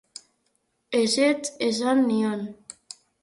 Ezetz 1.01 1.51
esan 1.67 2.03
nion. 2.07 2.43